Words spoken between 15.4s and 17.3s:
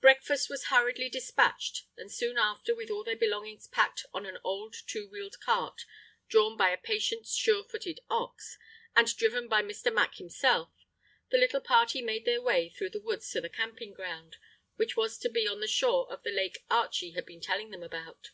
on the shore of the lake Archie had